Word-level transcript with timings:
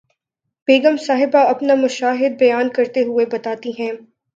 بیگم 0.67 0.95
صاحبہ 0.97 1.39
اپنا 1.49 1.75
مشاہدہ 1.75 2.37
بیان 2.39 2.69
کرتے 2.69 3.03
ہوئے 3.03 3.25
بتاتی 3.31 3.71
ہیں 3.79 3.91